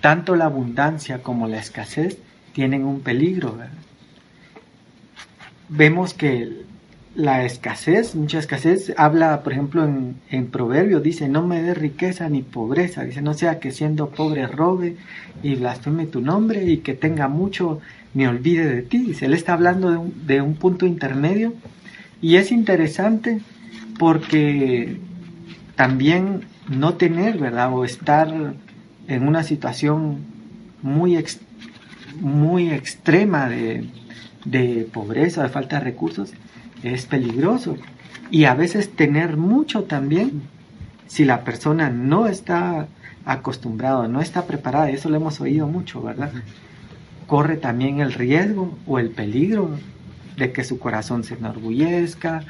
tanto 0.00 0.36
la 0.36 0.46
abundancia 0.46 1.22
como 1.22 1.48
la 1.48 1.58
escasez 1.58 2.18
tienen 2.52 2.84
un 2.84 3.00
peligro. 3.00 3.56
Vemos 5.68 6.14
que 6.14 6.64
la 7.14 7.44
escasez, 7.44 8.14
mucha 8.14 8.38
escasez, 8.38 8.92
habla, 8.96 9.42
por 9.42 9.52
ejemplo, 9.52 9.84
en, 9.84 10.16
en 10.30 10.48
Proverbios, 10.48 11.02
dice, 11.02 11.28
no 11.28 11.46
me 11.46 11.62
dé 11.62 11.74
riqueza 11.74 12.28
ni 12.28 12.42
pobreza, 12.42 13.04
dice, 13.04 13.22
no 13.22 13.34
sea 13.34 13.60
que 13.60 13.70
siendo 13.70 14.10
pobre 14.10 14.46
robe 14.46 14.96
y 15.42 15.54
blasfeme 15.54 16.06
tu 16.06 16.20
nombre 16.20 16.64
y 16.64 16.78
que 16.78 16.94
tenga 16.94 17.28
mucho 17.28 17.80
me 18.14 18.28
olvide 18.28 18.66
de 18.66 18.82
ti. 18.82 18.98
Dice, 18.98 19.26
él 19.26 19.34
está 19.34 19.52
hablando 19.52 19.90
de 19.90 19.96
un, 19.96 20.26
de 20.26 20.40
un 20.40 20.54
punto 20.54 20.86
intermedio 20.86 21.52
y 22.20 22.36
es 22.36 22.52
interesante 22.52 23.40
porque 23.98 24.98
también 25.76 26.42
no 26.68 26.94
tener, 26.94 27.38
¿verdad? 27.38 27.72
O 27.72 27.84
estar 27.84 28.54
en 29.08 29.26
una 29.26 29.42
situación 29.42 30.18
muy, 30.82 31.22
muy 32.20 32.70
extrema 32.70 33.48
de, 33.48 33.88
de 34.44 34.88
pobreza, 34.92 35.42
de 35.42 35.48
falta 35.48 35.78
de 35.78 35.84
recursos, 35.84 36.32
es 36.82 37.06
peligroso. 37.06 37.76
Y 38.30 38.44
a 38.44 38.54
veces 38.54 38.90
tener 38.90 39.36
mucho 39.36 39.84
también, 39.84 40.42
si 41.06 41.24
la 41.24 41.44
persona 41.44 41.90
no 41.90 42.26
está 42.26 42.88
acostumbrada, 43.24 44.08
no 44.08 44.20
está 44.20 44.46
preparada, 44.46 44.90
y 44.90 44.94
eso 44.94 45.08
lo 45.08 45.16
hemos 45.16 45.40
oído 45.40 45.66
mucho, 45.66 46.02
¿verdad? 46.02 46.32
Corre 47.26 47.56
también 47.56 48.00
el 48.00 48.12
riesgo 48.12 48.76
o 48.86 48.98
el 48.98 49.10
peligro 49.10 49.70
de 50.36 50.52
que 50.52 50.64
su 50.64 50.78
corazón 50.78 51.24
se 51.24 51.34
enorgullezca. 51.34 52.42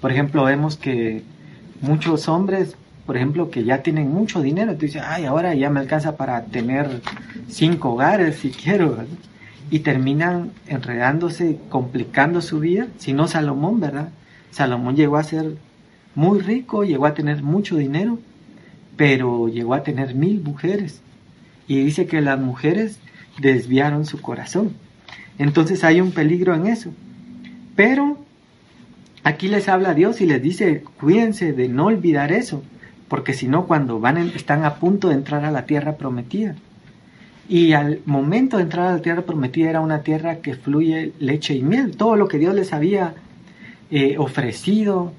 Por 0.00 0.12
ejemplo, 0.12 0.44
vemos 0.44 0.76
que 0.76 1.22
muchos 1.80 2.28
hombres, 2.28 2.76
por 3.10 3.16
ejemplo, 3.16 3.50
que 3.50 3.64
ya 3.64 3.82
tienen 3.82 4.12
mucho 4.12 4.40
dinero, 4.40 4.74
tú 4.74 4.82
dices, 4.82 5.02
ay, 5.04 5.24
ahora 5.24 5.52
ya 5.56 5.68
me 5.68 5.80
alcanza 5.80 6.16
para 6.16 6.44
tener 6.44 7.00
cinco 7.48 7.94
hogares 7.94 8.36
si 8.36 8.50
quiero, 8.50 8.98
y 9.68 9.80
terminan 9.80 10.52
enredándose, 10.68 11.58
complicando 11.70 12.40
su 12.40 12.60
vida, 12.60 12.86
si 12.98 13.12
no 13.12 13.26
Salomón, 13.26 13.80
¿verdad? 13.80 14.10
Salomón 14.52 14.94
llegó 14.94 15.16
a 15.16 15.24
ser 15.24 15.56
muy 16.14 16.38
rico, 16.38 16.84
llegó 16.84 17.04
a 17.04 17.14
tener 17.14 17.42
mucho 17.42 17.78
dinero, 17.78 18.20
pero 18.96 19.48
llegó 19.48 19.74
a 19.74 19.82
tener 19.82 20.14
mil 20.14 20.40
mujeres. 20.40 21.00
Y 21.66 21.82
dice 21.82 22.06
que 22.06 22.20
las 22.20 22.38
mujeres 22.38 23.00
desviaron 23.40 24.06
su 24.06 24.20
corazón. 24.22 24.76
Entonces 25.36 25.82
hay 25.82 26.00
un 26.00 26.12
peligro 26.12 26.54
en 26.54 26.68
eso. 26.68 26.92
Pero 27.74 28.18
aquí 29.24 29.48
les 29.48 29.68
habla 29.68 29.94
Dios 29.94 30.20
y 30.20 30.26
les 30.26 30.40
dice, 30.40 30.84
cuídense 31.00 31.52
de 31.52 31.66
no 31.66 31.86
olvidar 31.86 32.30
eso, 32.30 32.62
porque 33.10 33.34
si 33.34 33.48
no, 33.48 33.66
cuando 33.66 33.98
van 33.98 34.16
están 34.16 34.64
a 34.64 34.76
punto 34.76 35.08
de 35.08 35.16
entrar 35.16 35.44
a 35.44 35.50
la 35.50 35.66
tierra 35.66 35.96
prometida, 35.96 36.54
y 37.48 37.72
al 37.72 37.98
momento 38.06 38.56
de 38.56 38.62
entrar 38.62 38.86
a 38.86 38.92
la 38.92 39.02
tierra 39.02 39.22
prometida 39.22 39.68
era 39.68 39.80
una 39.80 40.02
tierra 40.02 40.36
que 40.36 40.54
fluye 40.54 41.12
leche 41.18 41.54
y 41.54 41.62
miel. 41.62 41.96
Todo 41.96 42.14
lo 42.14 42.28
que 42.28 42.38
Dios 42.38 42.54
les 42.54 42.72
había 42.72 43.14
eh, 43.90 44.16
ofrecido, 44.16 45.12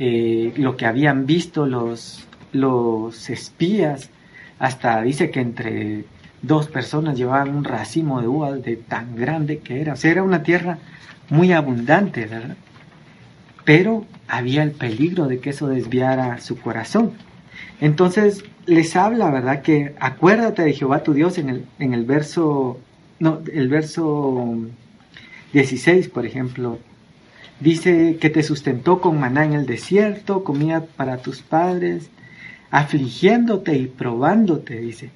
eh, 0.00 0.52
lo 0.56 0.76
que 0.76 0.86
habían 0.86 1.26
visto 1.26 1.66
los, 1.66 2.26
los 2.50 3.30
espías, 3.30 4.10
hasta 4.58 5.00
dice 5.02 5.30
que 5.30 5.40
entre 5.40 6.04
dos 6.42 6.66
personas 6.66 7.16
llevaban 7.16 7.54
un 7.54 7.62
racimo 7.62 8.20
de 8.20 8.26
uvas 8.26 8.60
de 8.64 8.74
tan 8.74 9.14
grande 9.14 9.58
que 9.58 9.80
era. 9.80 9.92
O 9.92 9.96
sea, 9.96 10.10
era 10.10 10.24
una 10.24 10.42
tierra 10.42 10.78
muy 11.30 11.52
abundante, 11.52 12.26
¿verdad? 12.26 12.56
Pero 13.64 14.04
había 14.26 14.64
el 14.64 14.72
peligro 14.72 15.28
de 15.28 15.38
que 15.38 15.50
eso 15.50 15.68
desviara 15.68 16.40
su 16.40 16.60
corazón. 16.60 17.12
Entonces 17.80 18.44
les 18.66 18.96
habla, 18.96 19.30
¿verdad? 19.30 19.62
Que 19.62 19.94
acuérdate 20.00 20.62
de 20.62 20.72
Jehová 20.72 21.02
tu 21.02 21.14
Dios 21.14 21.38
en 21.38 21.48
el, 21.48 21.66
en 21.78 21.94
el 21.94 22.04
verso, 22.04 22.78
no, 23.18 23.40
el 23.52 23.68
verso 23.68 24.56
16, 25.52 26.08
por 26.08 26.26
ejemplo. 26.26 26.78
Dice 27.60 28.18
que 28.20 28.28
te 28.28 28.42
sustentó 28.42 29.00
con 29.00 29.18
maná 29.18 29.44
en 29.44 29.54
el 29.54 29.66
desierto, 29.66 30.44
comida 30.44 30.84
para 30.84 31.18
tus 31.18 31.40
padres, 31.40 32.10
afligiéndote 32.70 33.76
y 33.76 33.86
probándote, 33.86 34.78
dice, 34.78 35.10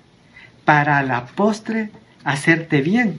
para 0.64 1.02
la 1.02 1.26
postre 1.26 1.90
hacerte 2.24 2.80
bien. 2.80 3.18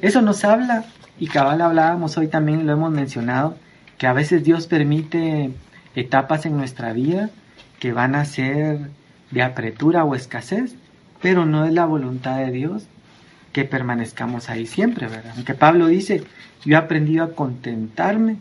Eso 0.00 0.22
nos 0.22 0.44
habla, 0.44 0.86
y 1.20 1.28
cabal 1.28 1.60
hablábamos 1.60 2.16
hoy 2.18 2.28
también, 2.28 2.66
lo 2.66 2.72
hemos 2.72 2.90
mencionado, 2.90 3.56
que 3.98 4.06
a 4.06 4.12
veces 4.12 4.42
Dios 4.42 4.66
permite 4.66 5.50
etapas 5.94 6.46
en 6.46 6.56
nuestra 6.56 6.92
vida 6.92 7.30
que 7.78 7.92
van 7.92 8.14
a 8.14 8.24
ser 8.24 8.90
de 9.30 9.42
apretura 9.42 10.04
o 10.04 10.14
escasez, 10.14 10.74
pero 11.20 11.46
no 11.46 11.64
es 11.64 11.72
la 11.72 11.84
voluntad 11.84 12.38
de 12.38 12.50
Dios 12.50 12.86
que 13.52 13.64
permanezcamos 13.64 14.50
ahí 14.50 14.66
siempre, 14.66 15.08
¿verdad? 15.08 15.32
Aunque 15.36 15.54
Pablo 15.54 15.86
dice, 15.86 16.22
yo 16.64 16.74
he 16.74 16.76
aprendido 16.76 17.24
a 17.24 17.32
contentarme 17.32 18.36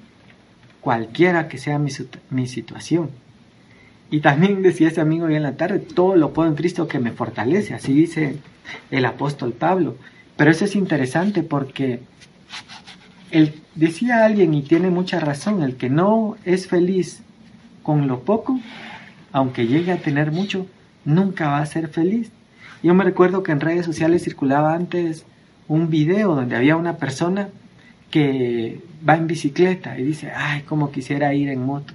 cualquiera 0.81 1.47
que 1.47 1.57
sea 1.57 1.79
mi, 1.79 1.91
mi 2.29 2.47
situación. 2.47 3.09
Y 4.09 4.21
también 4.21 4.61
decía 4.61 4.87
ese 4.87 5.01
amigo 5.01 5.25
hoy 5.25 5.35
en 5.35 5.43
la 5.43 5.57
tarde, 5.57 5.79
todo 5.79 6.15
lo 6.15 6.33
puedo 6.33 6.47
en 6.47 6.55
Cristo 6.55 6.87
que 6.87 6.99
me 6.99 7.11
fortalece, 7.11 7.73
así 7.73 7.93
dice 7.93 8.37
el 8.91 9.05
apóstol 9.05 9.53
Pablo. 9.53 9.97
Pero 10.37 10.51
eso 10.51 10.65
es 10.65 10.75
interesante 10.75 11.43
porque 11.43 11.99
él, 13.31 13.55
decía 13.75 14.23
alguien, 14.23 14.53
y 14.53 14.61
tiene 14.61 14.89
mucha 14.89 15.19
razón, 15.19 15.63
el 15.63 15.75
que 15.75 15.89
no 15.89 16.37
es 16.45 16.67
feliz 16.67 17.21
con 17.83 18.07
lo 18.07 18.21
poco, 18.21 18.59
aunque 19.37 19.67
llegue 19.67 19.91
a 19.91 19.97
tener 19.97 20.31
mucho, 20.31 20.65
nunca 21.05 21.49
va 21.49 21.59
a 21.59 21.65
ser 21.67 21.89
feliz. 21.89 22.31
Yo 22.81 22.95
me 22.95 23.03
recuerdo 23.03 23.43
que 23.43 23.51
en 23.51 23.59
redes 23.59 23.85
sociales 23.85 24.23
circulaba 24.23 24.73
antes 24.73 25.25
un 25.67 25.91
video 25.91 26.33
donde 26.33 26.55
había 26.55 26.75
una 26.75 26.97
persona 26.97 27.49
que 28.09 28.81
va 29.07 29.15
en 29.15 29.27
bicicleta 29.27 29.99
y 29.99 30.03
dice, 30.03 30.31
ay, 30.35 30.63
cómo 30.63 30.91
quisiera 30.91 31.35
ir 31.35 31.49
en 31.49 31.63
moto. 31.63 31.93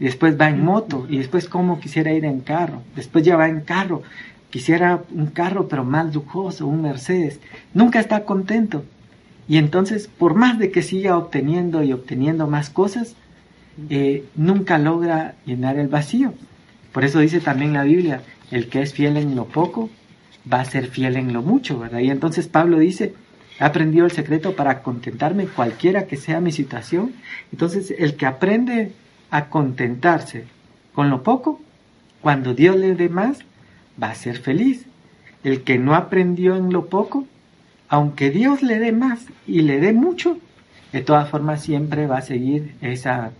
Y 0.00 0.06
después 0.06 0.40
va 0.40 0.48
en 0.48 0.64
moto 0.64 1.06
y 1.08 1.18
después 1.18 1.48
cómo 1.48 1.78
quisiera 1.78 2.12
ir 2.12 2.24
en 2.24 2.40
carro. 2.40 2.82
Después 2.96 3.24
ya 3.24 3.36
va 3.36 3.48
en 3.48 3.60
carro. 3.60 4.02
Quisiera 4.50 5.04
un 5.12 5.26
carro 5.26 5.68
pero 5.68 5.84
más 5.84 6.12
lujoso, 6.12 6.66
un 6.66 6.82
Mercedes. 6.82 7.38
Nunca 7.74 8.00
está 8.00 8.24
contento. 8.24 8.84
Y 9.46 9.58
entonces, 9.58 10.08
por 10.08 10.34
más 10.34 10.58
de 10.58 10.72
que 10.72 10.82
siga 10.82 11.16
obteniendo 11.16 11.84
y 11.84 11.92
obteniendo 11.92 12.48
más 12.48 12.70
cosas, 12.70 13.14
eh, 13.88 14.24
nunca 14.34 14.78
logra 14.78 15.36
llenar 15.44 15.78
el 15.78 15.86
vacío. 15.86 16.34
Por 16.96 17.04
eso 17.04 17.18
dice 17.18 17.40
también 17.40 17.74
la 17.74 17.84
Biblia, 17.84 18.22
el 18.50 18.70
que 18.70 18.80
es 18.80 18.94
fiel 18.94 19.18
en 19.18 19.36
lo 19.36 19.44
poco, 19.44 19.90
va 20.50 20.60
a 20.60 20.64
ser 20.64 20.86
fiel 20.86 21.16
en 21.16 21.34
lo 21.34 21.42
mucho, 21.42 21.78
¿verdad? 21.78 21.98
Y 21.98 22.08
entonces 22.08 22.48
Pablo 22.48 22.78
dice, 22.78 23.12
he 23.60 23.64
aprendido 23.64 24.06
el 24.06 24.12
secreto 24.12 24.56
para 24.56 24.82
contentarme 24.82 25.44
cualquiera 25.46 26.06
que 26.06 26.16
sea 26.16 26.40
mi 26.40 26.52
situación. 26.52 27.12
Entonces, 27.52 27.94
el 27.98 28.16
que 28.16 28.24
aprende 28.24 28.92
a 29.30 29.50
contentarse 29.50 30.46
con 30.94 31.10
lo 31.10 31.22
poco, 31.22 31.60
cuando 32.22 32.54
Dios 32.54 32.76
le 32.76 32.94
dé 32.94 33.10
más, 33.10 33.40
va 34.02 34.08
a 34.08 34.14
ser 34.14 34.38
feliz. 34.38 34.86
El 35.44 35.64
que 35.64 35.76
no 35.76 35.94
aprendió 35.94 36.56
en 36.56 36.72
lo 36.72 36.86
poco, 36.86 37.26
aunque 37.90 38.30
Dios 38.30 38.62
le 38.62 38.78
dé 38.78 38.92
más 38.92 39.26
y 39.46 39.60
le 39.60 39.80
dé 39.80 39.92
mucho, 39.92 40.38
de 40.94 41.02
todas 41.02 41.28
formas 41.28 41.62
siempre 41.62 42.06
va 42.06 42.16
a 42.16 42.22
seguir 42.22 42.74
esa 42.80 43.32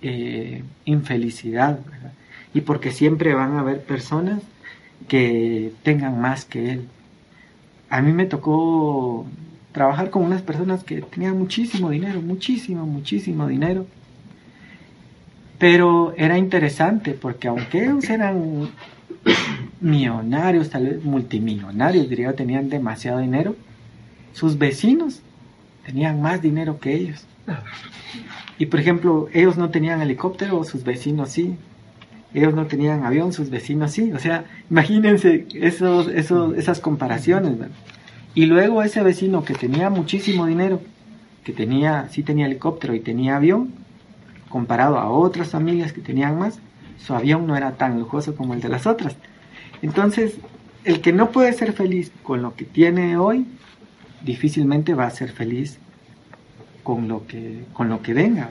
eh, 0.00 0.62
infelicidad, 0.86 1.80
¿verdad? 1.84 2.12
Y 2.56 2.62
porque 2.62 2.90
siempre 2.90 3.34
van 3.34 3.52
a 3.52 3.60
haber 3.60 3.82
personas 3.82 4.40
que 5.08 5.74
tengan 5.82 6.18
más 6.18 6.46
que 6.46 6.70
él. 6.70 6.88
A 7.90 8.00
mí 8.00 8.14
me 8.14 8.24
tocó 8.24 9.26
trabajar 9.72 10.08
con 10.08 10.22
unas 10.22 10.40
personas 10.40 10.82
que 10.82 11.02
tenían 11.02 11.38
muchísimo 11.38 11.90
dinero, 11.90 12.22
muchísimo, 12.22 12.86
muchísimo 12.86 13.46
dinero. 13.46 13.86
Pero 15.58 16.14
era 16.16 16.38
interesante 16.38 17.12
porque 17.12 17.48
aunque 17.48 17.84
ellos 17.84 18.08
eran 18.08 18.70
millonarios, 19.82 20.70
tal 20.70 20.86
vez 20.86 21.04
multimillonarios, 21.04 22.08
diría, 22.08 22.32
tenían 22.32 22.70
demasiado 22.70 23.18
dinero, 23.18 23.54
sus 24.32 24.56
vecinos 24.56 25.20
tenían 25.84 26.22
más 26.22 26.40
dinero 26.40 26.80
que 26.80 26.94
ellos. 26.94 27.26
Y 28.56 28.64
por 28.64 28.80
ejemplo, 28.80 29.28
ellos 29.34 29.58
no 29.58 29.68
tenían 29.68 30.00
helicóptero, 30.00 30.64
sus 30.64 30.84
vecinos 30.84 31.28
sí 31.28 31.58
ellos 32.36 32.54
no 32.54 32.66
tenían 32.66 33.04
avión, 33.04 33.32
sus 33.32 33.48
vecinos 33.48 33.92
sí. 33.92 34.12
O 34.12 34.18
sea, 34.18 34.44
imagínense 34.70 35.46
esos, 35.54 36.08
esos, 36.08 36.54
esas 36.58 36.80
comparaciones. 36.80 37.54
Y 38.34 38.44
luego 38.44 38.82
ese 38.82 39.02
vecino 39.02 39.42
que 39.42 39.54
tenía 39.54 39.88
muchísimo 39.88 40.44
dinero, 40.44 40.82
que 41.44 41.54
tenía, 41.54 42.08
sí 42.10 42.22
tenía 42.22 42.44
helicóptero 42.44 42.94
y 42.94 43.00
tenía 43.00 43.36
avión, 43.36 43.72
comparado 44.50 44.98
a 44.98 45.08
otras 45.08 45.48
familias 45.48 45.94
que 45.94 46.02
tenían 46.02 46.38
más, 46.38 46.58
su 46.98 47.14
avión 47.14 47.46
no 47.46 47.56
era 47.56 47.72
tan 47.78 47.98
lujoso 47.98 48.36
como 48.36 48.52
el 48.52 48.60
de 48.60 48.68
las 48.68 48.86
otras. 48.86 49.16
Entonces, 49.80 50.34
el 50.84 51.00
que 51.00 51.14
no 51.14 51.30
puede 51.30 51.54
ser 51.54 51.72
feliz 51.72 52.12
con 52.22 52.42
lo 52.42 52.54
que 52.54 52.66
tiene 52.66 53.16
hoy, 53.16 53.46
difícilmente 54.22 54.92
va 54.92 55.06
a 55.06 55.10
ser 55.10 55.32
feliz 55.32 55.78
con 56.82 57.08
lo 57.08 57.26
que, 57.26 57.64
con 57.72 57.88
lo 57.88 58.02
que 58.02 58.12
venga. 58.12 58.50